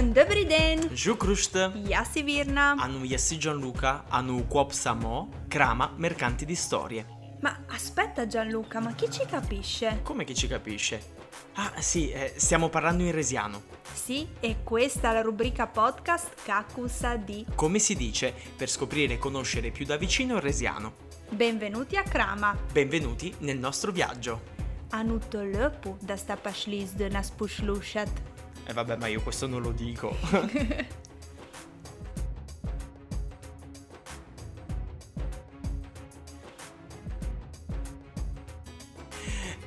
Den 0.00 0.14
dobry 0.14 0.50
den! 0.50 0.96
Žukrušt, 0.96 1.54
Ja 1.88 2.04
si 2.04 2.22
Virna. 2.22 2.76
Anu 2.78 3.04
Yassi 3.04 3.38
Gianluca, 3.38 4.04
Anu 4.10 4.46
Quop 4.48 4.72
Samo, 4.72 5.28
Crama, 5.48 5.92
Mercanti 5.96 6.46
di 6.46 6.54
Storie. 6.54 7.04
Ma 7.40 7.64
aspetta 7.66 8.26
Gianluca, 8.26 8.80
ma 8.80 8.94
chi 8.94 9.10
ci 9.10 9.26
capisce? 9.30 10.00
Come 10.02 10.24
chi 10.24 10.34
ci 10.34 10.48
capisce? 10.48 11.02
Ah 11.54 11.72
sì, 11.80 12.10
eh, 12.10 12.32
stiamo 12.36 12.70
parlando 12.70 13.02
in 13.02 13.12
resiano. 13.12 13.60
Sì, 13.92 14.26
e 14.40 14.62
questa 14.64 15.10
è 15.10 15.12
la 15.12 15.20
rubrica 15.20 15.66
podcast 15.66 16.44
Kakusa 16.44 17.16
di 17.16 17.44
Come 17.54 17.78
si 17.78 17.94
dice 17.94 18.32
per 18.56 18.70
scoprire 18.70 19.14
e 19.14 19.18
conoscere 19.18 19.70
più 19.70 19.84
da 19.84 19.98
vicino 19.98 20.36
il 20.36 20.40
resiano. 20.40 20.94
Benvenuti 21.28 21.96
a 21.98 22.02
Krama. 22.04 22.56
Benvenuti 22.72 23.34
nel 23.40 23.58
nostro 23.58 23.92
viaggio. 23.92 24.56
Anuto 24.92 25.42
löpu 25.42 25.98
da 26.00 26.16
sta 26.16 26.36
pašlis 26.36 26.94
de 26.96 27.08
nas 27.08 27.30
pušlušat. 27.30 28.08
E 28.70 28.72
vabbè, 28.72 28.94
ma 28.98 29.08
io 29.08 29.20
questo 29.20 29.48
non 29.48 29.62
lo 29.62 29.72
dico. 29.72 30.16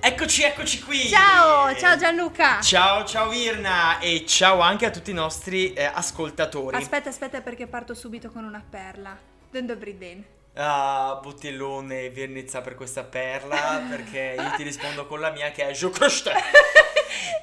Eccoci, 0.05 0.43
eccoci 0.43 0.83
qui! 0.83 1.07
Ciao, 1.07 1.73
ciao 1.75 1.97
Gianluca! 1.97 2.59
Ciao, 2.59 3.05
ciao 3.05 3.29
Virna 3.29 3.99
e 3.99 4.25
ciao 4.25 4.59
anche 4.59 4.85
a 4.85 4.91
tutti 4.91 5.11
i 5.11 5.13
nostri 5.13 5.71
eh, 5.71 5.85
ascoltatori. 5.85 6.75
Aspetta, 6.75 7.07
aspetta 7.07 7.39
perché 7.39 7.67
parto 7.67 7.93
subito 7.93 8.29
con 8.29 8.43
una 8.43 8.61
perla. 8.69 9.17
Dobry 9.49 9.97
den. 9.97 10.25
Ah, 10.55 11.19
Butellone 11.21 12.09
Virnizza 12.09 12.59
per 12.59 12.75
questa 12.75 13.03
perla, 13.03 13.81
perché 13.89 14.35
io 14.37 14.51
ti 14.57 14.63
rispondo 14.63 15.07
con 15.07 15.21
la 15.21 15.31
mia 15.31 15.51
che 15.51 15.67
è 15.67 15.71
Giocroste. 15.71 16.31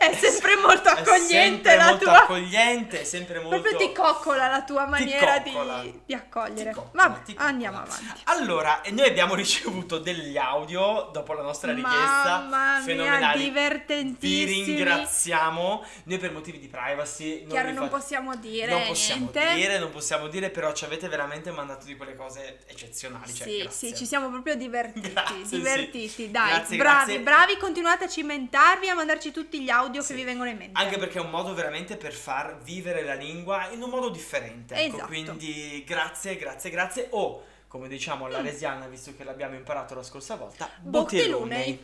È 0.00 0.14
sempre 0.14 0.56
molto 0.56 0.88
accogliente 0.88 1.68
sempre 1.70 1.76
la 1.76 1.84
molto 1.84 2.04
tua... 2.04 2.22
accogliente, 2.22 3.04
sempre 3.04 3.40
molto... 3.40 3.60
Proprio 3.60 3.76
ti 3.76 3.92
coccola 3.94 4.48
la 4.48 4.62
tua 4.62 4.86
maniera 4.86 5.38
di, 5.40 5.52
di 6.06 6.14
accogliere. 6.14 6.72
Coccola, 6.72 7.08
Vabbè, 7.08 7.32
andiamo 7.36 7.78
avanti. 7.78 8.22
Allora, 8.24 8.80
noi 8.92 9.06
abbiamo 9.06 9.34
ricevuto 9.40 9.98
degli 9.98 10.38
audio 10.38 11.10
dopo 11.12 11.34
la 11.34 11.42
nostra 11.42 11.72
richiesta. 11.72 12.38
Mamma 12.40 12.76
mia, 12.76 12.82
fenomenali. 12.82 13.38
Vi 13.38 13.44
divertentissimi. 13.44 14.64
ringraziamo. 14.64 15.84
Noi 16.04 16.18
per 16.18 16.32
motivi 16.32 16.58
di 16.58 16.68
privacy 16.68 17.40
non 17.40 17.50
Chiaro, 17.50 17.68
vi 17.68 17.74
non 17.74 17.88
fa- 17.90 17.96
possiamo 17.96 18.36
dire 18.36 18.70
non 18.70 18.86
possiamo 18.86 19.30
niente. 19.32 19.54
dire, 19.54 19.78
non 19.78 19.90
possiamo 19.90 20.28
dire, 20.28 20.50
però 20.50 20.72
ci 20.72 20.84
avete 20.84 21.08
veramente 21.08 21.50
mandato 21.50 21.84
di 21.84 21.96
quelle 21.96 22.16
cose 22.16 22.60
eccezionali. 22.66 23.34
Cioè, 23.34 23.46
sì, 23.46 23.56
grazie. 23.58 23.88
sì, 23.88 23.96
ci 23.96 24.06
siamo 24.06 24.30
proprio 24.30 24.54
divertiti. 24.56 25.08
Grazie, 25.20 25.44
sì. 25.44 25.56
divertiti, 25.56 26.30
dai. 26.30 26.48
Grazie, 26.50 26.76
bravi, 26.76 27.04
grazie. 27.04 27.20
bravi, 27.20 27.56
continuate 27.56 28.04
a 28.04 28.08
cimentarvi 28.08 28.88
a 28.88 28.94
mandarci 28.94 29.32
tutti 29.32 29.60
gli 29.60 29.68
audio 29.68 29.99
Sì. 30.02 30.12
che 30.12 30.18
vi 30.20 30.24
vengono 30.24 30.50
in 30.50 30.56
mente. 30.56 30.80
Anche 30.80 30.98
perché 30.98 31.18
è 31.18 31.20
un 31.22 31.30
modo 31.30 31.54
veramente 31.54 31.96
per 31.96 32.12
far 32.12 32.58
vivere 32.62 33.02
la 33.02 33.14
lingua 33.14 33.68
in 33.70 33.82
un 33.82 33.90
modo 33.90 34.08
differente. 34.10 34.74
Ecco, 34.74 34.94
Esatto. 34.96 35.06
quindi 35.06 35.84
grazie, 35.86 36.36
grazie, 36.36 36.70
grazie. 36.70 37.06
O, 37.10 37.44
come 37.68 37.88
diciamo 37.88 38.24
Mm. 38.24 38.28
alla 38.28 38.40
resiana, 38.40 38.86
visto 38.88 39.14
che 39.16 39.24
l'abbiamo 39.24 39.54
imparato 39.54 39.94
la 39.94 40.02
scorsa 40.02 40.34
volta, 40.36 40.68
Bottelone. 40.80 41.78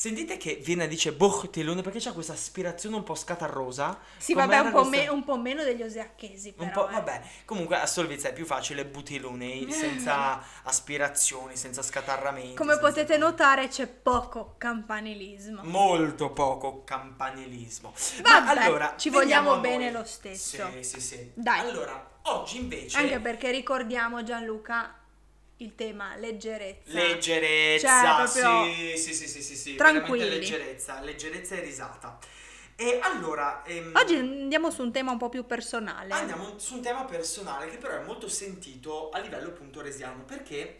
Sentite 0.00 0.38
che 0.38 0.54
Viena 0.54 0.86
dice 0.86 1.12
bottelone 1.12 1.82
perché 1.82 1.98
c'ha 2.00 2.14
questa 2.14 2.32
aspirazione 2.32 2.96
un 2.96 3.02
po' 3.02 3.14
scatarrosa. 3.14 3.98
sì, 4.16 4.32
Com'era 4.32 4.62
vabbè, 4.62 4.66
un 4.68 4.72
po, 4.72 4.88
questa- 4.88 4.96
me- 4.96 5.08
un 5.10 5.24
po' 5.24 5.36
meno 5.36 5.62
degli 5.62 5.82
oseacchesi, 5.82 6.52
però. 6.54 6.64
Un 6.68 6.72
po', 6.72 6.88
eh. 6.88 6.92
vabbè, 6.92 7.22
comunque 7.44 7.78
a 7.78 7.84
Solvizza 7.84 8.28
è 8.30 8.32
più 8.32 8.46
facile 8.46 8.86
butilone, 8.86 9.70
senza 9.70 10.42
aspirazioni, 10.64 11.54
senza 11.54 11.82
scatarramenti. 11.82 12.54
Come 12.54 12.72
senza- 12.76 12.88
potete 12.88 13.18
notare 13.18 13.68
c'è 13.68 13.88
poco 13.88 14.54
campanilismo. 14.56 15.64
Molto 15.64 16.30
poco 16.30 16.82
campanilismo. 16.82 17.92
Vabbè, 18.22 18.54
Ma 18.54 18.62
allora, 18.62 18.94
ci 18.96 19.10
vogliamo 19.10 19.58
bene 19.60 19.90
lo 19.90 20.04
stesso. 20.04 20.66
Sì, 20.76 20.82
sì, 20.82 21.00
sì. 21.02 21.30
Dai. 21.34 21.60
Allora, 21.60 22.10
oggi 22.22 22.56
invece 22.56 22.96
Anche 22.96 23.20
perché 23.20 23.50
ricordiamo 23.50 24.22
Gianluca 24.22 24.94
il 25.60 25.74
tema 25.74 26.16
leggerezza. 26.16 26.92
leggerezza, 26.92 28.26
Cioè, 28.26 28.42
proprio 28.42 28.72
sì, 28.72 28.96
sì, 28.96 29.14
sì, 29.14 29.28
sì, 29.28 29.42
sì, 29.42 29.56
sì, 29.56 29.74
tranquilli. 29.74 30.28
leggerezza, 30.28 31.00
leggerezza 31.00 31.54
e 31.56 31.60
risata. 31.60 32.18
E 32.76 32.98
allora, 33.02 33.62
ehm, 33.64 33.92
Oggi 33.94 34.14
andiamo 34.16 34.70
su 34.70 34.82
un 34.82 34.90
tema 34.90 35.12
un 35.12 35.18
po' 35.18 35.28
più 35.28 35.44
personale. 35.44 36.14
Andiamo 36.14 36.58
su 36.58 36.76
un 36.76 36.82
tema 36.82 37.04
personale 37.04 37.68
che 37.68 37.76
però 37.76 38.00
è 38.00 38.04
molto 38.04 38.26
sentito 38.26 39.10
a 39.10 39.18
livello 39.18 39.48
appunto 39.48 39.82
resiano 39.82 40.24
perché 40.24 40.78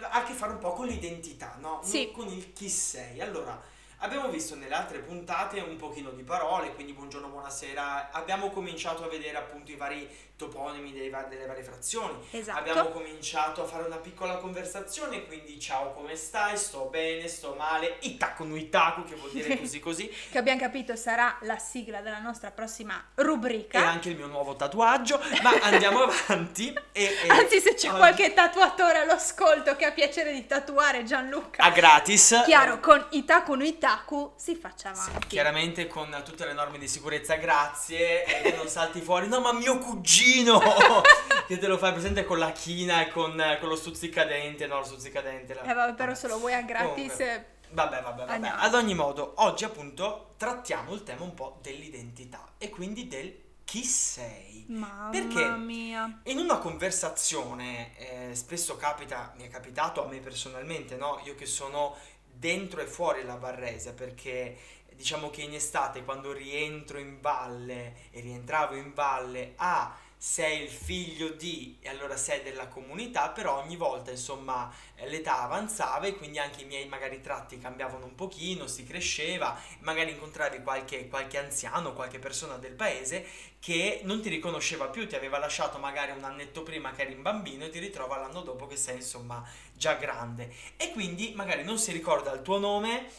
ha 0.00 0.08
a 0.10 0.24
che 0.24 0.32
fare 0.32 0.52
un 0.52 0.58
po' 0.58 0.72
con 0.72 0.86
l'identità, 0.86 1.58
no? 1.60 1.80
Sì. 1.84 2.10
con 2.10 2.26
il 2.28 2.54
chi 2.54 2.70
sei. 2.70 3.20
Allora, 3.20 3.60
abbiamo 4.02 4.28
visto 4.28 4.54
nelle 4.56 4.74
altre 4.74 4.98
puntate 4.98 5.60
un 5.60 5.76
pochino 5.76 6.10
di 6.10 6.22
parole, 6.22 6.74
quindi 6.74 6.92
buongiorno, 6.92 7.28
buonasera. 7.28 8.10
Abbiamo 8.12 8.50
cominciato 8.50 9.04
a 9.04 9.08
vedere 9.08 9.36
appunto 9.38 9.70
i 9.70 9.76
vari 9.76 10.08
toponimi 10.36 10.92
dei 10.92 11.08
delle 11.28 11.46
varie 11.46 11.62
frazioni. 11.62 12.18
Esatto. 12.30 12.58
Abbiamo 12.58 12.88
cominciato 12.88 13.62
a 13.62 13.64
fare 13.64 13.84
una 13.84 13.98
piccola 13.98 14.36
conversazione, 14.36 15.24
quindi 15.26 15.60
ciao 15.60 15.92
come 15.92 16.16
stai? 16.16 16.56
Sto 16.56 16.86
bene, 16.86 17.28
sto 17.28 17.54
male, 17.56 17.98
itaku 18.00 18.44
no 18.44 18.56
itaku 18.56 19.04
che 19.04 19.14
vuol 19.14 19.30
dire 19.30 19.56
così 19.60 19.78
così. 19.78 20.08
Che 20.08 20.38
abbiamo 20.38 20.58
capito 20.58 20.96
sarà 20.96 21.38
la 21.42 21.58
sigla 21.58 22.00
della 22.00 22.18
nostra 22.18 22.50
prossima 22.50 23.02
rubrica. 23.16 23.78
E 23.78 23.82
anche 23.84 24.08
il 24.08 24.16
mio 24.16 24.26
nuovo 24.26 24.56
tatuaggio, 24.56 25.20
ma 25.42 25.52
andiamo 25.62 26.02
avanti. 26.26 26.76
E, 26.90 27.04
e 27.22 27.28
Anzi, 27.28 27.60
se 27.60 27.74
c'è 27.74 27.88
oggi- 27.88 27.98
qualche 27.98 28.34
tatuatore 28.34 28.98
all'ascolto 28.98 29.76
che 29.76 29.84
ha 29.84 29.92
piacere 29.92 30.32
di 30.32 30.44
tatuare 30.46 31.04
Gianluca, 31.04 31.62
a 31.62 31.70
gratis. 31.70 32.42
chiaro, 32.46 32.80
con 32.80 33.06
Itaku 33.10 33.54
no 33.54 33.64
Itaku 33.64 33.90
si 34.36 34.54
faccia 34.56 34.94
Sì, 34.94 35.08
avanti. 35.08 35.26
chiaramente 35.28 35.86
con 35.86 36.22
tutte 36.24 36.46
le 36.46 36.52
norme 36.52 36.78
di 36.78 36.88
sicurezza, 36.88 37.34
grazie. 37.34 38.24
E 38.42 38.52
non 38.56 38.68
salti 38.68 39.00
fuori, 39.00 39.28
no, 39.28 39.40
ma 39.40 39.52
mio 39.52 39.78
cugino! 39.78 40.60
che 41.46 41.58
te 41.58 41.66
lo 41.66 41.76
fai 41.78 41.92
presente 41.92 42.24
con 42.24 42.38
la 42.38 42.52
china 42.52 43.02
e 43.06 43.08
con, 43.10 43.32
con 43.60 43.68
lo 43.68 43.76
stuzzicadente, 43.76 44.66
no, 44.66 44.78
lo 44.78 44.84
stuzzicadente. 44.84 45.54
la- 45.54 45.62
Eh, 45.62 45.74
vabbè, 45.74 45.94
però 45.94 46.14
se 46.14 46.28
lo 46.28 46.38
vuoi 46.38 46.54
a 46.54 46.62
gratis. 46.62 47.12
Comunque. 47.12 47.46
Vabbè, 47.70 48.02
vabbè, 48.02 48.18
vabbè. 48.20 48.32
Andiamo. 48.32 48.60
Ad 48.60 48.74
ogni 48.74 48.94
modo, 48.94 49.32
oggi 49.36 49.64
appunto 49.64 50.34
trattiamo 50.36 50.92
il 50.94 51.02
tema 51.02 51.22
un 51.24 51.34
po' 51.34 51.58
dell'identità 51.62 52.52
e 52.58 52.68
quindi 52.70 53.08
del 53.08 53.40
chi 53.64 53.84
sei. 53.84 54.66
Mamma 54.68 55.08
Perché? 55.10 55.48
mia. 55.56 56.20
In 56.24 56.38
una 56.38 56.58
conversazione 56.58 57.96
eh, 58.30 58.34
spesso 58.34 58.76
capita, 58.76 59.32
mi 59.36 59.44
è 59.46 59.48
capitato 59.48 60.04
a 60.04 60.08
me 60.08 60.18
personalmente, 60.18 60.96
no? 60.96 61.20
Io 61.24 61.34
che 61.34 61.46
sono 61.46 61.96
dentro 62.42 62.80
e 62.80 62.86
fuori 62.86 63.22
la 63.22 63.36
Barresia 63.36 63.92
perché 63.92 64.56
diciamo 64.96 65.30
che 65.30 65.42
in 65.42 65.54
estate 65.54 66.02
quando 66.02 66.32
rientro 66.32 66.98
in 66.98 67.20
valle 67.20 68.08
e 68.10 68.18
rientravo 68.18 68.74
in 68.74 68.92
valle, 68.92 69.52
ah, 69.56 69.96
sei 70.24 70.62
il 70.62 70.70
figlio 70.70 71.30
di 71.30 71.78
e 71.80 71.88
allora 71.88 72.16
sei 72.16 72.44
della 72.44 72.68
comunità, 72.68 73.30
però 73.30 73.58
ogni 73.58 73.74
volta 73.74 74.12
insomma 74.12 74.72
eh, 74.94 75.08
l'età 75.08 75.40
avanzava 75.42 76.06
e 76.06 76.14
quindi 76.14 76.38
anche 76.38 76.62
i 76.62 76.64
miei 76.64 76.86
magari 76.86 77.20
tratti 77.20 77.58
cambiavano 77.58 78.04
un 78.04 78.14
pochino, 78.14 78.68
si 78.68 78.84
cresceva, 78.84 79.60
magari 79.80 80.12
incontravi 80.12 80.62
qualche, 80.62 81.08
qualche 81.08 81.38
anziano, 81.38 81.92
qualche 81.92 82.20
persona 82.20 82.56
del 82.56 82.74
paese 82.74 83.26
che 83.58 84.02
non 84.04 84.22
ti 84.22 84.28
riconosceva 84.28 84.86
più, 84.86 85.08
ti 85.08 85.16
aveva 85.16 85.38
lasciato 85.38 85.78
magari 85.78 86.12
un 86.12 86.22
annetto 86.22 86.62
prima 86.62 86.92
che 86.92 87.02
eri 87.02 87.14
un 87.14 87.22
bambino 87.22 87.64
e 87.64 87.70
ti 87.70 87.80
ritrova 87.80 88.18
l'anno 88.18 88.42
dopo 88.42 88.68
che 88.68 88.76
sei 88.76 88.98
insomma 88.98 89.44
già 89.74 89.94
grande. 89.94 90.54
E 90.76 90.92
quindi 90.92 91.32
magari 91.34 91.64
non 91.64 91.78
si 91.78 91.90
ricorda 91.90 92.30
il 92.30 92.42
tuo 92.42 92.60
nome, 92.60 93.10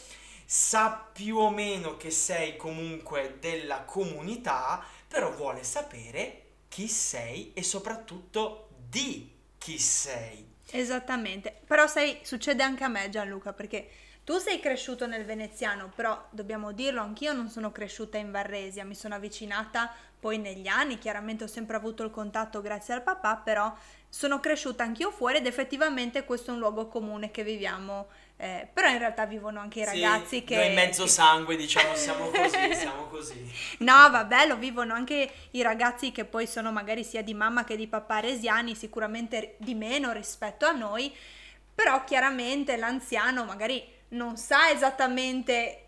sa 0.45 1.05
più 1.11 1.35
o 1.35 1.49
meno 1.49 1.97
che 1.97 2.11
sei 2.11 2.55
comunque 2.55 3.39
della 3.41 3.81
comunità, 3.81 4.81
però 5.05 5.33
vuole 5.33 5.65
sapere 5.65 6.42
chi 6.73 6.87
sei 6.87 7.53
e 7.53 7.61
soprattutto 7.61 8.69
di 8.89 9.31
chi 9.59 9.77
sei. 9.77 10.55
Esattamente. 10.71 11.55
Però 11.67 11.85
sai, 11.85 12.17
succede 12.23 12.63
anche 12.63 12.83
a 12.83 12.87
me 12.87 13.09
Gianluca, 13.09 13.53
perché 13.53 13.87
tu 14.23 14.39
sei 14.39 14.59
cresciuto 14.59 15.05
nel 15.05 15.23
veneziano, 15.23 15.91
però 15.95 16.29
dobbiamo 16.31 16.71
dirlo, 16.71 17.01
anch'io 17.01 17.31
non 17.33 17.51
sono 17.51 17.71
cresciuta 17.71 18.17
in 18.17 18.31
Varresia, 18.31 18.85
mi 18.85 18.95
sono 18.95 19.13
avvicinata 19.13 19.93
poi 20.19 20.39
negli 20.39 20.65
anni, 20.65 20.97
chiaramente 20.97 21.43
ho 21.43 21.47
sempre 21.47 21.75
avuto 21.75 22.03
il 22.03 22.09
contatto 22.09 22.59
grazie 22.59 22.95
al 22.95 23.03
papà, 23.03 23.35
però 23.35 23.71
sono 24.13 24.39
cresciuta 24.39 24.83
anch'io 24.83 25.09
fuori 25.09 25.37
ed 25.37 25.47
effettivamente 25.47 26.23
questo 26.23 26.51
è 26.51 26.53
un 26.53 26.59
luogo 26.59 26.87
comune 26.87 27.31
che 27.31 27.43
viviamo, 27.43 28.09
eh, 28.37 28.69
però 28.71 28.87
in 28.89 28.99
realtà 28.99 29.25
vivono 29.25 29.59
anche 29.59 29.79
i 29.79 29.85
Sì, 29.85 29.89
ragazzi 29.89 30.43
che... 30.43 30.55
Noi 30.55 30.71
mezzo 30.75 31.07
sangue, 31.07 31.55
diciamo, 31.55 31.95
siamo 31.95 32.29
così, 32.29 32.75
siamo 32.75 33.07
così. 33.07 33.51
No, 33.79 34.11
vabbè, 34.11 34.45
lo 34.45 34.57
vivono 34.57 34.93
anche 34.93 35.31
i 35.49 35.63
ragazzi 35.63 36.11
che 36.11 36.25
poi 36.25 36.45
sono 36.45 36.71
magari 36.71 37.03
sia 37.03 37.23
di 37.23 37.33
mamma 37.33 37.63
che 37.63 37.75
di 37.75 37.87
papà 37.87 38.19
resiani, 38.19 38.75
sicuramente 38.75 39.55
di 39.57 39.73
meno 39.73 40.11
rispetto 40.11 40.67
a 40.67 40.73
noi, 40.73 41.11
però 41.73 42.03
chiaramente 42.03 42.77
l'anziano 42.77 43.45
magari 43.45 43.83
non 44.09 44.37
sa 44.37 44.69
esattamente 44.69 45.87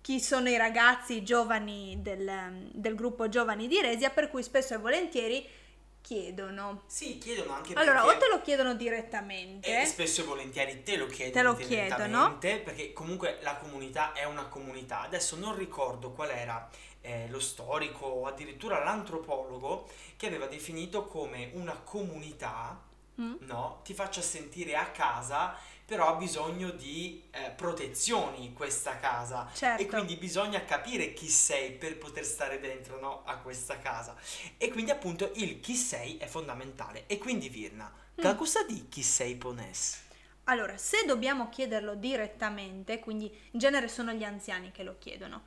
chi 0.00 0.18
sono 0.18 0.48
i 0.48 0.56
ragazzi 0.56 1.22
giovani 1.22 1.98
del, 2.00 2.70
del 2.72 2.94
gruppo 2.94 3.28
giovani 3.28 3.68
di 3.68 3.82
Resia, 3.82 4.08
per 4.08 4.30
cui 4.30 4.42
spesso 4.42 4.72
e 4.72 4.78
volentieri 4.78 5.62
chiedono. 6.04 6.82
Sì, 6.86 7.16
chiedono 7.16 7.54
anche 7.54 7.72
Allora, 7.72 8.04
o 8.04 8.18
te 8.18 8.28
lo 8.28 8.42
chiedono 8.42 8.74
direttamente. 8.74 9.80
E 9.82 9.86
spesso 9.86 10.20
e 10.20 10.24
volentieri 10.24 10.82
te 10.82 10.98
lo 10.98 11.06
chiedono 11.06 11.54
Te 11.54 11.62
lo 11.62 11.66
direttamente, 11.66 12.58
perché 12.58 12.92
comunque 12.92 13.38
la 13.40 13.56
comunità 13.56 14.12
è 14.12 14.24
una 14.24 14.44
comunità. 14.44 15.00
Adesso 15.00 15.36
non 15.36 15.56
ricordo 15.56 16.10
qual 16.10 16.28
era 16.28 16.68
eh, 17.00 17.26
lo 17.30 17.40
storico 17.40 18.04
o 18.04 18.26
addirittura 18.26 18.84
l'antropologo 18.84 19.88
che 20.16 20.26
aveva 20.26 20.46
definito 20.46 21.06
come 21.06 21.50
una 21.54 21.72
comunità, 21.72 22.92
Mm? 23.20 23.34
no? 23.42 23.78
Ti 23.84 23.94
faccia 23.94 24.20
sentire 24.20 24.74
a 24.74 24.86
casa, 24.86 25.56
però 25.86 26.08
ha 26.08 26.14
bisogno 26.16 26.70
di 26.70 27.22
eh, 27.30 27.50
protezioni 27.50 28.52
questa 28.52 28.98
casa. 28.98 29.48
Certo. 29.52 29.82
E 29.82 29.86
quindi 29.86 30.16
bisogna 30.16 30.64
capire 30.64 31.12
chi 31.12 31.28
sei 31.28 31.72
per 31.72 31.98
poter 31.98 32.24
stare 32.24 32.58
dentro 32.60 32.98
no, 33.00 33.22
a 33.24 33.36
questa 33.38 33.78
casa. 33.78 34.16
E 34.56 34.70
quindi 34.70 34.90
appunto 34.90 35.30
il 35.34 35.60
chi 35.60 35.74
sei 35.74 36.16
è 36.16 36.26
fondamentale. 36.26 37.06
E 37.06 37.18
quindi 37.18 37.48
Virna, 37.48 37.92
che 38.18 38.32
Mm. 38.32 38.36
cosa 38.36 38.62
di 38.64 38.88
chi 38.88 39.02
sei 39.02 39.36
pones? 39.36 40.02
Allora, 40.44 40.76
se 40.76 41.04
dobbiamo 41.06 41.48
chiederlo 41.48 41.94
direttamente, 41.94 42.98
quindi 42.98 43.26
in 43.52 43.58
genere 43.58 43.88
sono 43.88 44.12
gli 44.12 44.24
anziani 44.24 44.70
che 44.72 44.82
lo 44.82 44.96
chiedono, 44.98 45.44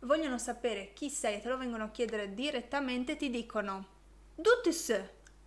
vogliono 0.00 0.38
sapere 0.38 0.92
chi 0.92 1.08
sei, 1.10 1.40
te 1.40 1.48
lo 1.48 1.56
vengono 1.56 1.84
a 1.84 1.90
chiedere 1.90 2.34
direttamente, 2.34 3.16
ti 3.16 3.30
dicono 3.30 3.86
Dutis, 4.34 4.92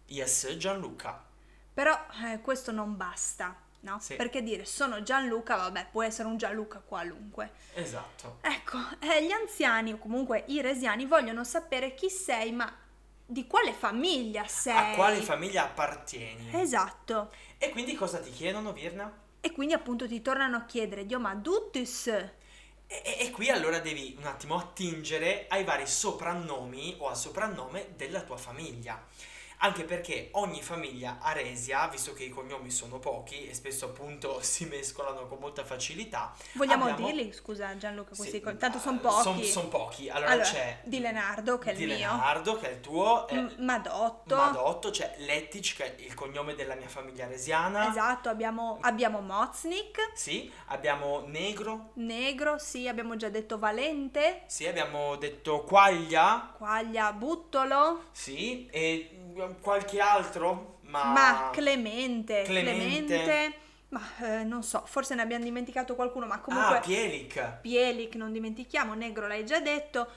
Yes, 0.07 0.45
Gianluca. 0.57 1.25
però 1.73 1.97
eh, 2.25 2.39
questo 2.41 2.71
non 2.71 2.95
basta, 2.97 3.55
no? 3.81 3.99
Sì. 3.99 4.15
Perché 4.15 4.41
dire 4.41 4.65
sono 4.65 5.03
Gianluca, 5.03 5.55
vabbè, 5.55 5.87
può 5.91 6.03
essere 6.03 6.27
un 6.27 6.37
Gianluca 6.37 6.79
qualunque. 6.79 7.51
Esatto. 7.73 8.37
Ecco, 8.41 8.77
eh, 8.99 9.23
gli 9.25 9.31
anziani 9.31 9.93
o 9.93 9.97
comunque 9.97 10.43
i 10.47 10.61
resiani 10.61 11.05
vogliono 11.05 11.43
sapere 11.43 11.93
chi 11.93 12.09
sei, 12.09 12.51
ma 12.51 12.71
di 13.25 13.47
quale 13.47 13.73
famiglia 13.73 14.45
sei. 14.47 14.93
A 14.93 14.95
quale 14.95 15.21
famiglia 15.21 15.63
appartieni? 15.63 16.49
Esatto. 16.59 17.31
E 17.57 17.69
quindi 17.69 17.95
cosa 17.95 18.19
ti 18.19 18.31
chiedono, 18.31 18.73
Virna? 18.73 19.11
E 19.39 19.51
quindi 19.51 19.73
appunto 19.73 20.07
ti 20.07 20.21
tornano 20.21 20.57
a 20.57 20.65
chiedere, 20.65 21.05
Dio, 21.05 21.19
ma 21.19 21.33
Dutis, 21.33 22.07
E, 22.07 23.01
e- 23.05 23.25
e 23.25 23.31
qui 23.31 23.49
allora 23.49 23.79
devi 23.79 24.15
un 24.19 24.25
attimo 24.25 24.57
attingere 24.57 25.45
ai 25.47 25.63
vari 25.63 25.87
soprannomi 25.87 26.95
o 26.99 27.07
al 27.07 27.15
soprannome 27.15 27.93
della 27.95 28.21
tua 28.21 28.35
famiglia. 28.35 29.01
Anche 29.63 29.83
perché 29.83 30.29
ogni 30.33 30.61
famiglia 30.61 31.19
aresia, 31.21 31.87
visto 31.87 32.13
che 32.13 32.23
i 32.23 32.29
cognomi 32.29 32.71
sono 32.71 32.97
pochi 32.97 33.47
e 33.47 33.53
spesso 33.53 33.85
appunto 33.85 34.39
si 34.43 34.65
mescolano 34.65 35.27
con 35.27 35.37
molta 35.39 35.63
facilità. 35.63 36.33
vogliamo 36.53 36.85
abbiamo- 36.87 37.11
dirli? 37.11 37.31
Scusa 37.31 37.77
Gianluca, 37.77 38.15
questi 38.15 38.37
Sì, 38.37 38.41
co- 38.41 38.55
tanto 38.57 38.79
sono 38.79 38.97
pochi. 38.99 39.21
Son, 39.21 39.43
son 39.43 39.69
pochi. 39.69 40.09
Allora, 40.09 40.31
Allora, 40.31 40.47
c'è 40.47 40.79
di 40.83 40.99
Leonardo, 40.99 41.59
che 41.59 41.69
è 41.69 41.71
il 41.73 41.77
di 41.77 41.85
mio. 41.85 41.95
Leonardo, 41.97 42.57
che 42.57 42.69
è 42.69 42.73
il 42.73 42.79
tuo, 42.81 43.27
eh, 43.27 43.35
M- 43.35 43.53
Madotto. 43.59 44.35
Madotto, 44.35 44.89
c'è 44.89 45.13
Lettic, 45.19 45.75
che 45.75 45.95
è 45.95 46.01
il 46.01 46.13
cognome 46.15 46.55
della 46.55 46.73
mia 46.75 46.87
famiglia 46.87 47.25
aresiana. 47.25 47.87
Esatto, 47.89 48.29
abbiamo, 48.29 48.79
abbiamo 48.81 49.21
Moznik, 49.21 50.11
Sì, 50.15 50.51
abbiamo 50.67 51.21
Negro, 51.27 51.91
Negro, 51.95 52.57
sì, 52.57 52.87
abbiamo 52.87 53.15
già 53.15 53.29
detto 53.29 53.59
Valente, 53.59 54.41
sì, 54.47 54.65
abbiamo 54.65 55.15
detto 55.17 55.61
Quaglia, 55.63 56.51
Quaglia, 56.57 57.13
Buttolo, 57.13 58.05
sì, 58.11 58.67
e 58.71 59.09
qualche 59.61 59.99
altro, 59.99 60.79
ma... 60.81 61.05
ma 61.05 61.49
Clemente, 61.51 62.43
Clemente. 62.43 63.05
Clemente, 63.05 63.53
ma 63.89 64.01
eh, 64.21 64.43
non 64.43 64.63
so, 64.63 64.83
forse 64.85 65.15
ne 65.15 65.21
abbiamo 65.21 65.43
dimenticato 65.43 65.95
qualcuno, 65.95 66.25
ma 66.25 66.39
comunque 66.39 66.77
Ah, 66.77 66.79
Pielic. 66.79 67.59
Pielic 67.61 68.15
non 68.15 68.31
dimentichiamo, 68.31 68.93
Negro 68.93 69.27
l'hai 69.27 69.45
già 69.45 69.59
detto. 69.59 70.07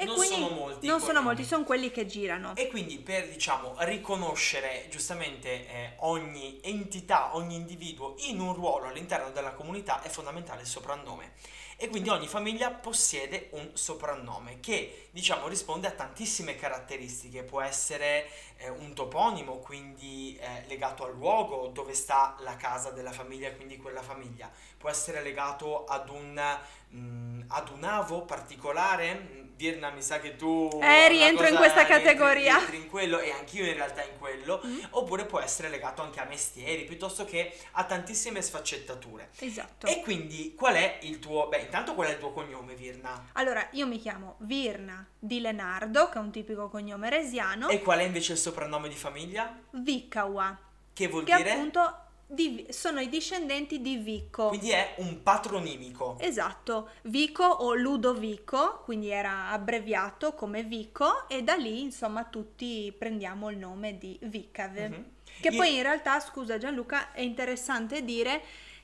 E 0.00 0.04
Non 0.04 0.14
quindi 0.14 0.36
sono 0.36 0.48
molti 0.50 0.86
non 0.86 1.00
sono 1.00 1.22
molti, 1.22 1.42
sono 1.44 1.64
quelli 1.64 1.90
che 1.90 2.06
girano. 2.06 2.54
E 2.54 2.68
quindi 2.68 2.98
per, 2.98 3.28
diciamo, 3.28 3.74
riconoscere 3.78 4.86
giustamente 4.90 5.66
eh, 5.68 5.92
ogni 5.98 6.60
entità, 6.62 7.34
ogni 7.34 7.56
individuo 7.56 8.14
in 8.28 8.38
un 8.38 8.54
ruolo 8.54 8.86
all'interno 8.86 9.30
della 9.30 9.54
comunità 9.54 10.00
è 10.02 10.08
fondamentale 10.08 10.60
il 10.60 10.68
soprannome. 10.68 11.32
E 11.80 11.88
quindi 11.90 12.08
ogni 12.08 12.26
famiglia 12.26 12.72
possiede 12.72 13.50
un 13.52 13.70
soprannome 13.74 14.58
che, 14.58 15.10
diciamo, 15.12 15.46
risponde 15.46 15.86
a 15.86 15.92
tantissime 15.92 16.56
caratteristiche. 16.56 17.44
Può 17.44 17.60
essere 17.60 18.28
eh, 18.56 18.68
un 18.68 18.94
toponimo, 18.94 19.58
quindi 19.58 20.36
eh, 20.40 20.64
legato 20.66 21.04
al 21.04 21.14
luogo 21.14 21.68
dove 21.68 21.94
sta 21.94 22.34
la 22.40 22.56
casa 22.56 22.90
della 22.90 23.12
famiglia, 23.12 23.52
quindi 23.52 23.76
quella 23.76 24.02
famiglia. 24.02 24.50
Può 24.76 24.90
essere 24.90 25.22
legato 25.22 25.84
ad 25.84 26.08
un, 26.08 26.58
mm, 26.96 27.42
ad 27.46 27.68
un 27.68 27.84
avo 27.84 28.22
particolare. 28.24 29.47
Virna, 29.58 29.90
mi 29.90 30.02
sa 30.02 30.20
che 30.20 30.36
tu... 30.36 30.68
Eh, 30.80 31.08
rientro 31.08 31.48
in 31.48 31.56
questa 31.56 31.82
rientri- 31.82 32.04
categoria. 32.04 32.54
rientri 32.58 32.76
in 32.76 32.88
quello 32.88 33.18
e 33.18 33.32
anch'io 33.32 33.66
in 33.66 33.74
realtà 33.74 34.04
in 34.04 34.16
quello. 34.16 34.62
Mm. 34.64 34.78
Oppure 34.90 35.24
può 35.24 35.40
essere 35.40 35.68
legato 35.68 36.00
anche 36.00 36.20
a 36.20 36.24
mestieri, 36.26 36.84
piuttosto 36.84 37.24
che 37.24 37.52
a 37.72 37.82
tantissime 37.82 38.40
sfaccettature. 38.40 39.30
Esatto. 39.40 39.88
E 39.88 40.00
quindi 40.02 40.54
qual 40.54 40.76
è 40.76 41.00
il 41.02 41.18
tuo... 41.18 41.48
Beh, 41.48 41.58
intanto 41.58 41.94
qual 41.94 42.06
è 42.06 42.12
il 42.12 42.18
tuo 42.20 42.30
cognome, 42.30 42.74
Virna? 42.76 43.30
Allora, 43.32 43.66
io 43.72 43.88
mi 43.88 43.98
chiamo 43.98 44.36
Virna 44.38 45.04
di 45.18 45.40
Lenardo, 45.40 46.08
che 46.08 46.18
è 46.18 46.20
un 46.20 46.30
tipico 46.30 46.68
cognome 46.68 47.10
resiano, 47.10 47.68
E 47.68 47.82
qual 47.82 47.98
è 47.98 48.04
invece 48.04 48.34
il 48.34 48.38
soprannome 48.38 48.88
di 48.88 48.94
famiglia? 48.94 49.58
Viccaua, 49.70 50.56
Che 50.92 51.08
vuol 51.08 51.24
che 51.24 51.34
dire? 51.34 51.50
appunto 51.50 52.02
di- 52.30 52.66
sono 52.68 53.00
i 53.00 53.08
discendenti 53.08 53.80
di 53.80 53.96
Vicco. 53.96 54.48
Quindi 54.48 54.70
è 54.70 54.94
un 54.98 55.22
patronimico. 55.22 56.16
Esatto, 56.20 56.90
Vico 57.04 57.44
o 57.44 57.74
Ludovico, 57.74 58.82
quindi 58.84 59.08
era 59.08 59.48
abbreviato 59.48 60.34
come 60.34 60.62
Vico 60.62 61.26
e 61.28 61.42
da 61.42 61.54
lì 61.54 61.80
insomma 61.80 62.24
tutti 62.24 62.94
prendiamo 62.96 63.48
il 63.50 63.56
nome 63.56 63.96
di 63.96 64.18
Vicave. 64.22 64.88
Mhm. 64.88 65.04
Che 65.40 65.48
Io- 65.48 65.56
poi 65.56 65.76
in 65.76 65.82
realtà, 65.82 66.20
scusa 66.20 66.58
Gianluca, 66.58 67.12
è 67.12 67.20
interessante 67.22 68.04
dire 68.04 68.42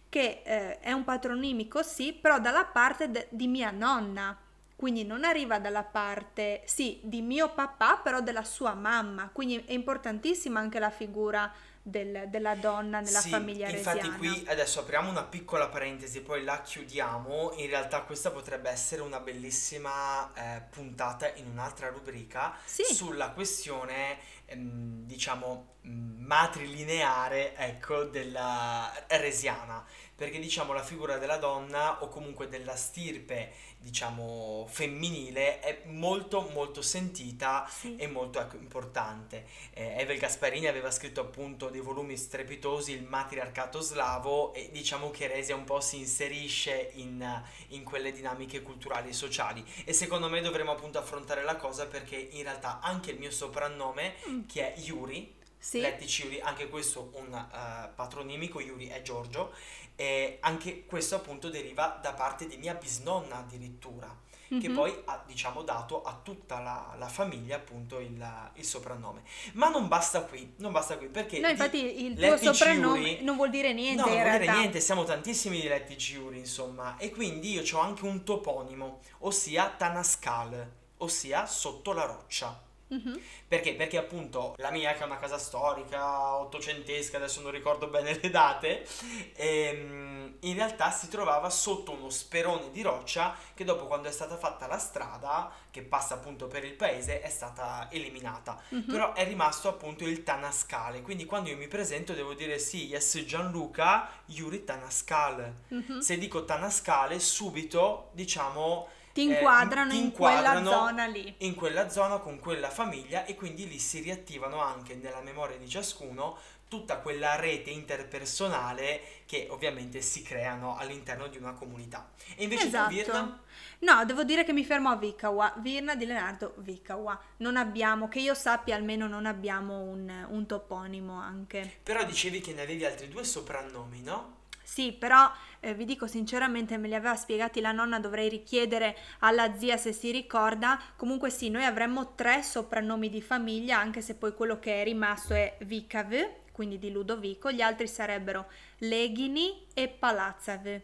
che 0.09 0.43
eh, 0.45 0.79
è 0.79 0.93
un 0.93 1.05
patronimico 1.05 1.83
sì, 1.83 2.13
però 2.13 2.39
dalla 2.39 2.65
parte 2.65 3.11
de- 3.11 3.27
di 3.31 3.47
mia 3.47 3.71
nonna. 3.71 4.39
Quindi 4.77 5.05
non 5.05 5.25
arriva 5.25 5.59
dalla 5.59 5.85
parte, 5.85 6.63
sì, 6.65 6.99
di 7.03 7.23
mio 7.23 7.51
papà, 7.53 7.97
però 8.03 8.21
della 8.21 8.45
sua 8.45 8.75
mamma. 8.75 9.31
Quindi 9.33 9.63
è 9.67 9.73
importantissima 9.73 10.61
anche 10.61 10.79
la 10.79 10.91
figura 10.91 11.51
del- 11.87 12.29
della 12.31 12.55
donna 12.55 13.01
nella 13.01 13.21
Sì, 13.21 13.29
famiglia 13.29 13.69
infatti 13.69 13.99
resiana. 13.99 14.17
qui 14.17 14.45
adesso 14.49 14.81
apriamo 14.81 15.11
una 15.11 15.23
piccola 15.23 15.69
parentesi, 15.69 16.23
poi 16.23 16.43
la 16.43 16.63
chiudiamo. 16.63 17.53
In 17.57 17.67
realtà 17.69 18.01
questa 18.03 18.31
potrebbe 18.31 18.71
essere 18.71 19.03
una 19.03 19.21
bellissima 19.21 20.33
eh, 20.33 20.63
puntata 20.71 21.31
in 21.35 21.47
un'altra 21.51 21.89
rubrica 21.91 22.57
Sì. 22.65 22.85
sulla 22.85 23.31
questione, 23.31 24.17
ehm, 24.47 25.05
diciamo, 25.07 25.75
mh, 25.83 25.91
matrilineare, 26.25 27.55
ecco, 27.57 28.05
della 28.05 28.93
resiana. 29.09 29.85
Perché 30.17 30.39
diciamo 30.39 30.73
la 30.73 30.83
figura 30.83 31.19
della 31.19 31.39
donna 31.39 32.01
o 32.05 32.09
comunque 32.09 32.49
della 32.49 32.77
stirpe, 32.77 33.53
diciamo, 33.79 34.65
femminile 34.69 35.59
è 35.59 35.83
molto 35.87 36.49
molto 36.53 36.83
sentita 36.83 37.67
Sì. 37.69 37.97
e 37.97 38.07
molto 38.07 38.41
ecco, 38.41 38.57
importante. 38.57 39.45
Eh, 39.73 39.97
Evel 39.99 40.19
Gasparini 40.19 40.69
aveva 40.69 40.93
scritto 40.93 41.21
appunto 41.21 41.69
dei 41.69 41.81
volumi 41.81 42.17
strepitosi, 42.17 42.93
il 42.93 43.03
matriarcato 43.03 43.81
slavo, 43.81 44.55
e 44.55 44.71
diciamo 44.73 45.11
che 45.11 45.27
Resia 45.27 45.57
un 45.57 45.65
po' 45.65 45.81
si 45.81 45.99
inserisce 45.99 46.91
in, 46.95 47.43
in 47.71 47.83
quelle 47.83 48.13
dinamiche 48.13 48.63
culturali 48.63 49.09
e 49.09 49.13
sociali. 49.13 49.65
E 49.85 49.93
secondo 49.93 50.29
me 50.29 50.41
dovremmo 50.41 50.71
appunto 50.71 50.99
affrontare 50.99 51.43
la 51.43 51.57
cosa 51.57 51.87
perché 51.87 52.17
in 52.17 52.45
realtà 52.45 52.79
anche 52.81 53.11
il 53.11 53.19
mio 53.19 53.31
soprannome, 53.33 54.15
Mm. 54.29 54.34
Che 54.47 54.75
è 54.75 54.79
Yuri, 54.81 55.33
Sì. 55.59 55.81
Lettici 55.81 56.25
Yuri, 56.25 56.41
anche 56.41 56.69
questo 56.69 57.11
un 57.15 57.33
eh, 57.35 57.89
patronimico, 57.95 58.61
Yuri 58.61 58.89
è 58.89 59.01
Giorgio, 59.03 59.53
e 59.97 60.37
anche 60.41 60.85
questo 60.85 61.15
appunto 61.15 61.49
deriva 61.49 61.99
da 62.03 62.13
parte 62.13 62.47
di 62.47 62.57
mia 62.59 62.75
bisnonna 62.75 63.39
addirittura 63.39 64.15
che 64.61 64.69
Mhm. 64.69 64.75
poi 64.75 64.95
ha 65.07 65.23
diciamo 65.27 65.63
dato 65.63 66.03
a 66.03 66.21
tutta 66.23 66.61
la, 66.61 66.95
la 66.99 67.09
famiglia 67.09 67.57
appunto 67.57 67.99
il, 67.99 68.51
il 68.55 68.65
soprannome 68.65 69.23
ma 69.55 69.69
non 69.71 69.89
basta 69.89 70.23
qui 70.25 70.53
non 70.59 70.71
basta 70.71 70.97
qui 70.99 71.07
perché 71.09 71.39
No, 71.41 71.49
infatti 71.49 72.05
il 72.05 72.15
tuo 72.15 72.21
Letti 72.31 72.45
soprannome 72.55 72.99
Ciuri- 72.99 73.25
non 73.25 73.37
vuol 73.37 73.51
dire 73.51 73.73
niente 73.73 74.01
no 74.03 74.07
non 74.07 74.11
vuol 74.17 74.25
dire 74.27 74.39
realtà. 74.39 74.59
niente 74.61 74.81
siamo 74.81 75.05
tantissimi 75.05 75.61
di 75.61 75.67
Letti 75.67 75.97
Ciuri 75.97 76.39
insomma 76.39 76.97
e 76.99 77.11
quindi 77.11 77.53
io 77.53 77.63
ho 77.77 77.81
anche 77.81 78.05
un 78.05 78.23
toponimo 78.23 79.01
ossia 79.21 79.71
Tanascal 79.77 80.71
ossia 80.99 81.47
sotto 81.47 81.93
la 81.93 82.05
roccia 82.05 82.63
Mhm. 82.89 83.21
perché? 83.49 83.75
Perché 83.75 83.97
appunto 83.99 84.55
la 84.59 84.71
mia, 84.71 84.93
che 84.93 85.01
è 85.03 85.05
una 85.05 85.17
casa 85.17 85.39
storica, 85.39 86.37
ottocentesca, 86.37 87.17
adesso 87.17 87.41
non 87.41 87.51
ricordo 87.51 87.89
bene 87.89 88.19
le 88.21 88.31
date, 88.31 88.87
ehm, 89.35 90.37
in 90.41 90.55
realtà 90.55 90.91
si 90.91 91.09
trovava 91.09 91.51
sotto 91.51 91.93
uno 91.93 92.11
sperone 92.11 92.71
di 92.71 92.83
roccia 92.83 93.35
che 93.55 93.65
dopo 93.65 93.87
quando 93.87 94.09
è 94.09 94.13
stata 94.13 94.37
fatta 94.37 94.67
la 94.67 94.79
strada, 94.79 95.51
che 95.71 95.83
passa 95.83 96.15
appunto 96.15 96.47
per 96.47 96.65
il 96.65 96.75
paese, 96.75 97.21
è 97.21 97.29
stata 97.29 97.89
eliminata. 97.91 98.61
Mhm. 98.69 98.85
Però 98.87 99.13
è 99.13 99.25
rimasto 99.25 99.69
appunto 99.69 100.05
il 100.05 100.23
Tanascale, 100.23 101.03
quindi 101.03 101.25
quando 101.25 101.51
io 101.51 101.57
mi 101.57 101.69
presento 101.69 102.13
devo 102.13 102.35
dire 102.35 102.59
sì, 102.59 102.87
yes 102.87 103.23
Gianluca, 103.25 104.09
Yuri 104.27 104.65
Tanascal. 104.65 105.55
Mhm. 105.69 105.99
Se 105.99 106.19
dico 106.19 106.45
Tanascale, 106.45 107.19
subito 107.19 108.11
diciamo 108.13 108.89
ti 109.15 109.23
inquadrano, 109.23 109.91
ti 109.91 109.99
in 109.99 110.13
quella 110.13 110.59
inquadrano 110.59 110.71
zona 110.71 111.07
lì. 111.07 111.35
in 111.39 111.55
quella 111.55 111.89
zona 111.89 112.19
con 112.19 112.39
quella 112.41 112.69
famiglia 112.69 113.25
e 113.25 113.35
quindi 113.37 113.67
lì 113.69 113.79
si 113.79 114.01
riattivano 114.01 114.61
anche 114.61 114.97
nella 114.97 115.23
memoria 115.23 115.57
di 115.57 115.69
ciascuno 115.69 116.37
tutta 116.67 116.99
quella 116.99 117.37
rete 117.37 117.71
interpersonale 117.71 119.01
che 119.27 119.47
ovviamente 119.51 120.01
si 120.03 120.23
creano 120.23 120.77
all'interno 120.77 121.29
di 121.29 121.37
una 121.37 121.53
comunità. 121.53 122.11
E 122.37 122.43
invece 122.43 122.67
Esatto. 122.67 122.89
tu 122.89 122.95
Virna? 122.95 123.41
No, 123.81 124.05
devo 124.05 124.25
dire 124.25 124.45
che 124.45 124.53
mi 124.53 124.65
fermo 124.65 124.89
a 124.91 124.97
Vikawa. 124.97 125.53
Virna 125.59 125.95
di 125.95 126.05
Leonardo 126.07 126.55
Vikawa. 126.57 127.21
Non 127.39 127.57
abbiamo, 127.57 128.09
che 128.09 128.19
io 128.19 128.35
sappia 128.35 128.75
almeno 128.75 129.07
non 129.07 129.27
abbiamo 129.27 129.79
un, 129.83 130.27
un 130.29 130.47
toponimo 130.47 131.13
anche. 131.21 131.79
Però 131.83 132.03
dicevi 132.05 132.41
che 132.41 132.53
ne 132.55 132.63
avevi 132.63 132.85
altri 132.85 133.09
due 133.09 133.23
soprannomi, 133.23 134.01
no? 134.03 134.43
Sì, 134.63 134.93
però 134.93 135.31
eh, 135.65 135.75
vi 135.75 135.87
dico 135.87 136.07
sinceramente, 136.07 136.77
me 136.77 136.89
li 136.89 136.95
aveva 136.95 137.17
spiegati 137.17 137.61
la 137.61 137.73
nonna, 137.73 137.99
dovrei 137.99 138.29
richiedere 138.29 138.95
alla 139.21 139.57
zia 139.57 139.77
se 139.79 139.93
si 139.93 140.11
ricorda. 140.11 140.79
Comunque 140.97 141.31
sì, 141.31 141.49
noi 141.49 141.65
avremmo 141.65 142.15
tre 142.15 142.43
soprannomi 142.43 143.09
di 143.09 143.23
famiglia, 143.23 143.79
anche 143.79 144.03
se 144.03 144.15
poi 144.15 144.35
quello 144.35 144.59
che 144.59 144.81
è 144.81 144.85
rimasto 144.85 145.33
è 145.33 145.57
Vikav, 145.61 146.13
quindi 146.53 146.79
di 146.79 146.91
Ludovico, 146.91 147.51
gli 147.51 147.63
altri 147.63 147.89
sarebbero 147.89 148.47
Leghini 148.79 149.67
e 149.73 149.89
Palazzav. 149.89 150.81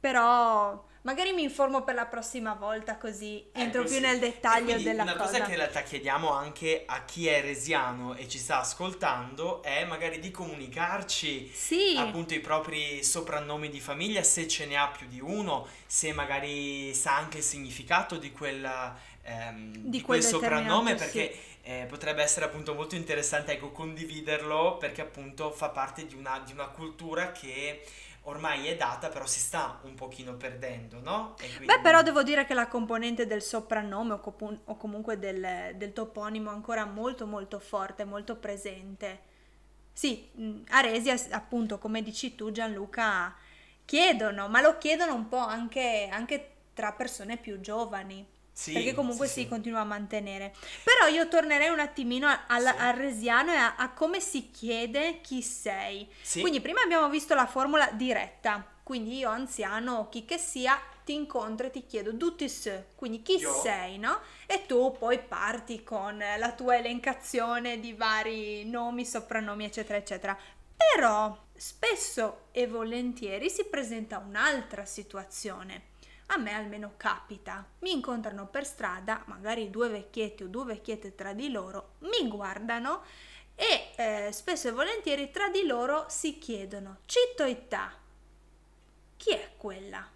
Però 0.00 0.84
magari 1.06 1.30
mi 1.32 1.44
informo 1.44 1.84
per 1.84 1.94
la 1.94 2.06
prossima 2.06 2.54
volta 2.54 2.96
così 2.96 3.44
entro 3.52 3.82
Ecco, 3.82 3.90
più 3.90 4.00
sì. 4.00 4.02
nel 4.02 4.18
dettaglio 4.18 4.64
quindi 4.64 4.82
della 4.82 5.02
una 5.04 5.14
cosa 5.14 5.30
cosa. 5.34 5.44
che 5.44 5.50
in 5.52 5.56
realtà 5.58 5.82
chiediamo 5.82 6.32
anche 6.32 6.82
a 6.84 7.04
chi 7.04 7.28
è 7.28 7.40
resiano 7.40 8.16
e 8.16 8.26
ci 8.28 8.38
sta 8.38 8.58
ascoltando 8.58 9.62
è 9.62 9.84
magari 9.84 10.18
di 10.18 10.32
comunicarci 10.32 11.48
Sì, 11.54 11.94
appunto 11.96 12.34
i 12.34 12.40
propri 12.40 13.04
soprannomi 13.04 13.68
di 13.68 13.78
famiglia, 13.78 14.24
se 14.24 14.48
ce 14.48 14.66
ne 14.66 14.76
ha 14.76 14.88
più 14.88 15.06
di 15.06 15.20
uno, 15.20 15.68
se 15.86 16.12
magari 16.12 16.92
sa 16.92 17.16
anche 17.16 17.38
il 17.38 17.44
significato 17.44 18.16
di 18.16 18.32
quella 18.32 18.98
ehm, 19.22 19.72
di, 19.76 20.00
quel 20.00 20.20
quel 20.20 20.22
soprannome, 20.22 20.96
perché 20.96 21.32
eh, 21.62 21.86
potrebbe 21.88 22.22
essere 22.22 22.46
appunto 22.46 22.74
molto 22.74 22.96
interessante 22.96 23.52
ecco, 23.52 23.70
condividerlo 23.70 24.76
perché 24.76 25.02
appunto 25.02 25.52
fa 25.52 25.68
parte 25.68 26.06
di 26.06 26.14
una, 26.14 26.40
di 26.44 26.52
una 26.52 26.66
cultura 26.66 27.30
che 27.30 27.82
ormai 28.26 28.66
è 28.68 28.76
data, 28.76 29.08
però 29.08 29.26
si 29.26 29.40
sta 29.40 29.80
un 29.84 29.94
pochino 29.94 30.36
perdendo, 30.36 31.00
no? 31.00 31.34
E 31.38 31.48
Beh, 31.48 31.56
quindi- 31.56 31.80
però 31.82 32.02
devo 32.02 32.22
dire 32.22 32.44
che 32.46 32.54
la 32.54 32.68
componente 32.68 33.26
del 33.26 33.42
soprannome 33.42 34.14
o, 34.14 34.20
copu- 34.20 34.58
o 34.64 34.76
comunque 34.76 35.18
del, 35.18 35.74
del 35.76 35.92
toponimo 35.92 36.50
è 36.50 36.54
ancora 36.54 36.84
molto 36.86 37.26
molto 37.26 37.58
forte, 37.58 38.04
molto 38.04 38.36
presente. 38.36 39.20
Sì, 39.92 40.28
mh, 40.34 40.62
Aresia, 40.70 41.16
s- 41.16 41.28
appunto, 41.32 41.78
come 41.78 42.02
dici 42.02 42.34
tu 42.34 42.50
Gianluca, 42.52 43.34
chiedono, 43.84 44.48
ma 44.48 44.60
lo 44.60 44.78
chiedono 44.78 45.14
un 45.14 45.28
po' 45.28 45.38
anche, 45.38 46.08
anche 46.10 46.50
tra 46.74 46.92
persone 46.92 47.36
più 47.38 47.60
giovani. 47.60 48.26
Sì, 48.58 48.72
perché 48.72 48.94
comunque 48.94 49.26
sì, 49.26 49.32
si 49.34 49.40
sì. 49.42 49.48
continua 49.48 49.80
a 49.80 49.84
mantenere. 49.84 50.54
Però 50.82 51.06
io 51.08 51.28
tornerei 51.28 51.68
un 51.68 51.78
attimino 51.80 52.26
alla- 52.46 52.72
Sì. 52.72 52.78
al 52.78 52.94
resiano 52.94 53.52
e 53.52 53.56
a, 53.56 53.76
a 53.76 53.90
come 53.92 54.20
si 54.20 54.50
chiede 54.50 55.20
chi 55.20 55.42
sei. 55.42 56.08
Quindi 56.40 56.60
prima 56.60 56.80
abbiamo 56.80 57.08
visto 57.10 57.34
la 57.34 57.46
formula 57.46 57.90
diretta, 57.92 58.64
quindi 58.82 59.18
io 59.18 59.28
anziano 59.28 59.96
o 59.96 60.08
chi 60.08 60.24
che 60.24 60.38
sia 60.38 60.80
ti 61.04 61.14
incontro 61.14 61.66
e 61.66 61.70
ti 61.70 61.86
chiedo 61.86 62.16
tu 62.16 62.34
ti 62.34 62.48
sei, 62.48 62.82
quindi 62.96 63.22
chi 63.22 63.36
Io? 63.36 63.52
sei, 63.62 63.98
no? 63.98 64.20
E 64.46 64.64
tu 64.66 64.96
poi 64.98 65.20
parti 65.20 65.84
con 65.84 66.16
la 66.18 66.52
tua 66.52 66.76
elencazione 66.76 67.78
di 67.78 67.92
vari 67.92 68.64
nomi, 68.68 69.04
soprannomi, 69.04 69.64
eccetera, 69.66 69.98
eccetera. 69.98 70.36
Però 70.76 71.36
spesso 71.54 72.46
e 72.52 72.66
volentieri 72.66 73.50
si 73.50 73.64
presenta 73.66 74.18
un'altra 74.18 74.84
situazione. 74.84 75.94
A 76.26 76.36
me 76.38 76.52
almeno 76.52 76.94
capita. 76.96 77.64
Mi 77.80 77.92
incontrano 77.92 78.46
per 78.48 78.64
strada, 78.66 79.22
magari 79.26 79.70
due 79.70 79.88
vecchietti 79.88 80.42
o 80.42 80.48
due 80.48 80.64
vecchiette 80.64 81.14
tra 81.14 81.32
di 81.32 81.50
loro, 81.50 81.94
mi 82.00 82.26
guardano 82.28 83.02
e 83.54 83.92
eh, 83.96 84.32
spesso 84.32 84.68
e 84.68 84.72
volentieri 84.72 85.30
tra 85.30 85.48
di 85.48 85.64
loro 85.64 86.04
si 86.08 86.38
chiedono 86.38 86.98
Citto 87.06 87.44
Itta, 87.44 87.92
chi 89.16 89.30
è 89.32 89.52
quella? 89.56 90.08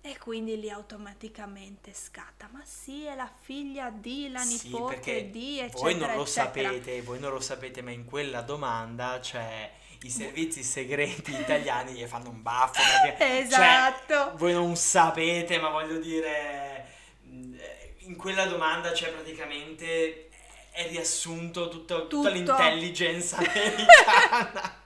E 0.00 0.18
quindi 0.18 0.60
lì 0.60 0.70
automaticamente 0.70 1.92
scatta, 1.94 2.48
ma 2.52 2.62
sì, 2.64 3.04
è 3.04 3.14
la 3.16 3.28
figlia 3.40 3.90
di, 3.90 4.28
la 4.30 4.44
Sì, 4.44 4.44
nipote 4.44 5.30
di, 5.30 5.58
eccetera, 5.58 5.80
voi 5.80 5.94
non 5.96 6.12
lo 6.12 6.22
eccetera. 6.22 6.24
sapete, 6.24 7.02
voi 7.02 7.18
non 7.18 7.32
lo 7.32 7.40
sapete, 7.40 7.82
ma 7.82 7.90
in 7.90 8.04
quella 8.04 8.42
domanda 8.42 9.18
c'è 9.20 9.72
i 10.06 10.10
servizi 10.10 10.62
segreti 10.62 11.32
italiani 11.32 11.92
gli 11.92 12.04
fanno 12.06 12.28
un 12.30 12.42
baffo 12.42 12.80
perché 13.02 13.16
cioè, 13.24 13.38
Esatto. 13.40 14.32
voi 14.36 14.52
non 14.52 14.76
sapete, 14.76 15.58
ma 15.58 15.68
voglio 15.70 15.98
dire 15.98 16.86
mh, 17.22 17.54
in 18.00 18.16
quella 18.16 18.46
domanda 18.46 18.90
c'è 18.92 19.10
praticamente 19.10 20.28
è 20.70 20.88
riassunto 20.88 21.68
tutto- 21.68 22.08
tutta 22.08 22.28
Tutto. 22.28 22.28
l'intelligence 22.30 23.34
americana. 23.36 24.82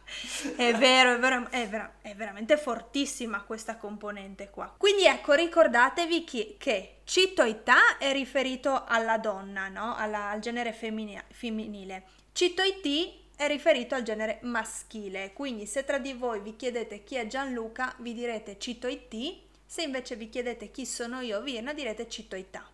È 0.57 0.73
vero, 0.75 1.15
è, 1.15 1.19
vero- 1.19 1.49
è 1.51 1.67
vera- 1.67 1.95
è 2.03 2.15
veramente 2.15 2.57
fortissima 2.59 3.43
questa 3.43 3.77
componente 3.77 4.51
qua. 4.51 4.75
Quindi 4.77 5.05
ecco, 5.07 5.33
ricordatevi 5.35 6.25
chi- 6.25 6.57
che 6.59 7.01
Citoità 7.05 7.97
è 7.99 8.13
riferito 8.13 8.85
alla 8.87 9.17
donna, 9.19 9.69
no? 9.69 9.95
Alla- 9.97 10.29
al 10.31 10.41
genere 10.41 10.73
femmini- 10.73 11.21
femminile. 11.33 12.05
Citoiti 12.33 13.27
è 13.39 13.47
riferito 13.47 13.95
al 13.95 14.03
genere 14.03 14.41
maschile. 14.43 15.33
Quindi 15.33 15.65
se 15.65 15.85
tra 15.85 15.99
di 15.99 16.13
voi 16.13 16.41
vi 16.41 16.57
chiedete 16.57 17.05
chi 17.05 17.15
è 17.15 17.29
Gianluca, 17.29 17.95
vi 17.99 18.13
direte 18.13 18.59
Citoiti. 18.59 19.47
Se 19.65 19.83
invece 19.83 20.17
vi 20.17 20.29
chiedete 20.29 20.73
chi 20.73 20.85
sono 20.85 21.21
io, 21.21 21.41
Virna, 21.43 21.73
direte 21.73 22.09
Citoità. 22.09 22.69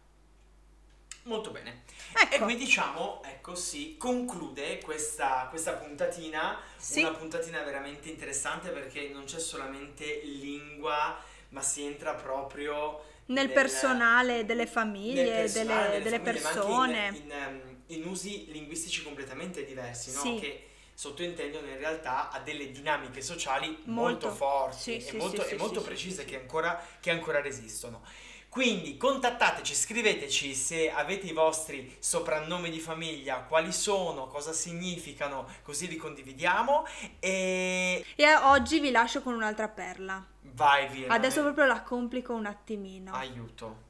Molto 1.24 1.50
bene. 1.50 1.82
E 2.30 2.34
Ecco. 2.36 2.44
qui 2.44 2.56
diciamo, 2.56 3.22
ecco 3.24 3.54
si 3.54 3.96
conclude 3.98 4.78
questa, 4.80 5.46
questa 5.50 5.72
puntatina, 5.74 6.58
Sì. 6.76 7.00
una 7.00 7.12
puntatina 7.12 7.62
veramente 7.62 8.08
interessante 8.10 8.70
perché 8.70 9.08
non 9.08 9.24
c'è 9.24 9.38
solamente 9.38 10.20
lingua, 10.24 11.18
ma 11.50 11.62
si 11.62 11.84
entra 11.84 12.14
proprio 12.14 13.02
Nel 13.26 13.44
nel- 13.46 13.52
personale 13.54 14.44
delle 14.44 14.66
famiglie, 14.66 15.24
personale, 15.24 16.02
delle, 16.02 16.02
delle 16.02 16.18
famiglie, 16.20 16.40
ma 16.40 16.48
anche 16.50 16.60
persone. 16.60 17.06
in, 17.08 17.14
in, 17.14 17.32
ehm, 17.32 17.73
in 17.88 18.06
usi 18.06 18.46
linguistici 18.50 19.02
completamente 19.02 19.64
diversi, 19.64 20.12
no? 20.12 20.20
Sì. 20.20 20.38
che 20.40 20.68
sottointendono 20.94 21.66
in 21.66 21.76
realtà 21.78 22.30
a 22.30 22.38
delle 22.38 22.70
dinamiche 22.70 23.20
sociali 23.20 23.66
Molto. 23.86 24.26
molto, 24.26 24.30
forti 24.30 24.78
Sì, 24.80 24.96
e 24.96 25.00
sì, 25.00 25.16
molto, 25.16 25.44
e 25.44 25.56
molto 25.56 25.82
precise 25.82 26.24
che, 26.24 26.38
ancora, 26.38 26.80
che 27.00 27.10
ancora 27.10 27.40
resistono. 27.40 28.02
Quindi 28.48 28.96
contattateci, 28.96 29.74
scriveteci 29.74 30.54
se 30.54 30.88
avete 30.88 31.26
i 31.26 31.32
vostri 31.32 31.96
soprannomi 31.98 32.70
di 32.70 32.78
famiglia, 32.78 33.38
quali 33.38 33.72
sono, 33.72 34.28
cosa 34.28 34.52
significano, 34.52 35.48
così 35.62 35.88
li 35.88 35.96
condividiamo 35.96 36.86
e 37.18 38.04
E 38.14 38.34
oggi 38.36 38.78
vi 38.78 38.92
lascio 38.92 39.22
con 39.22 39.34
un'altra 39.34 39.66
perla. 39.66 40.24
vai 40.42 40.86
via. 40.86 41.08
Adesso 41.08 41.42
proprio 41.42 41.64
la 41.66 41.82
complico 41.82 42.32
un 42.32 42.46
attimino. 42.46 43.12
aiuto. 43.12 43.83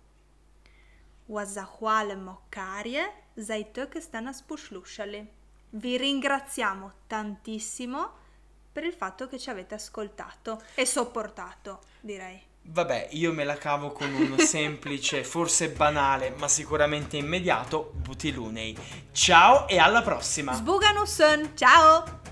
Wazahwale 1.26 2.16
mokarie, 2.16 3.12
zaitok 3.34 4.00
stana 4.00 4.32
spushlushali. 4.32 5.26
Vi 5.70 5.96
ringraziamo 5.96 6.92
tantissimo 7.06 8.22
per 8.72 8.84
il 8.84 8.92
fatto 8.92 9.26
che 9.28 9.38
ci 9.38 9.50
avete 9.50 9.74
ascoltato 9.74 10.60
e 10.74 10.84
sopportato, 10.84 11.80
direi. 12.00 12.40
Vabbè, 12.66 13.08
io 13.12 13.32
me 13.32 13.44
la 13.44 13.56
cavo 13.56 13.92
con 13.92 14.12
un 14.12 14.38
semplice, 14.40 15.22
forse 15.22 15.70
banale, 15.70 16.34
ma 16.36 16.48
sicuramente 16.48 17.16
immediato 17.16 17.92
Butilunei. 17.94 18.76
Ciao 19.12 19.68
e 19.68 19.78
alla 19.78 20.02
prossima! 20.02 20.54
Sbuganusun, 20.54 21.52
ciao! 21.54 22.23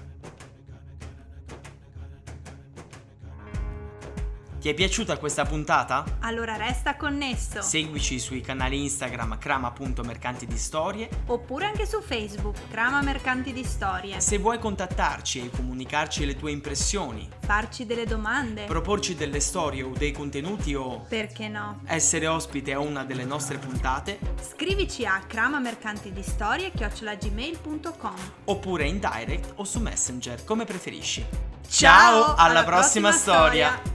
Ti 4.62 4.69
è 4.69 4.75
piaciuta 4.75 5.19
questa 5.19 5.45
puntata? 5.45 6.04
Allora 6.21 6.54
resta 6.54 6.95
connesso. 6.95 7.61
Seguici 7.62 8.21
sui 8.21 8.40
canali 8.40 8.81
Instagram 8.81 9.37
crama.mercanti 9.37 10.47
di 10.47 10.57
storie. 10.57 11.09
Oppure 11.26 11.66
anche 11.66 11.85
su 11.85 12.00
Facebook, 12.00 12.69
Crama 12.71 13.02
Mercanti 13.02 13.52
di 13.52 13.64
Storie. 13.64 14.21
Se 14.21 14.38
vuoi 14.38 14.61
contattarci 14.61 15.40
e 15.40 15.50
comunicarci 15.50 16.25
le 16.25 16.37
tue 16.37 16.52
impressioni, 16.52 17.28
Farci 17.40 17.87
delle 17.87 18.07
domande. 18.07 18.66
proporci 18.66 19.16
delle 19.16 19.40
storie 19.40 19.83
o 19.83 19.90
dei 19.97 20.12
contenuti 20.12 20.76
o 20.76 21.07
Perché 21.09 21.49
no? 21.49 21.81
essere 21.87 22.28
ospite 22.28 22.73
a 22.73 22.78
una 22.78 23.02
delle 23.02 23.25
nostre 23.25 23.59
puntate, 23.59 24.21
Scrivici 24.40 25.04
a 25.04 25.21
cramamercantidistorie.gmail.com 25.26 28.14
oppure 28.45 28.85
in 28.85 29.00
direct 29.00 29.54
o 29.57 29.64
su 29.64 29.81
Messenger, 29.81 30.45
come 30.45 30.64
preferisci. 30.64 31.26
Ciao, 31.69 32.23
alla, 32.23 32.37
alla 32.37 32.62
prossima, 32.62 33.09
prossima 33.09 33.11
storia. 33.11 33.71
storia. 33.73 33.91